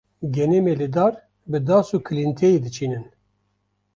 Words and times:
genimê 0.35 0.73
li 0.79 0.87
dar 0.95 1.13
bi 1.49 1.59
das 1.67 1.87
û 1.95 1.97
kîlîntiyê 2.05 2.59
diçînîn 2.65 3.05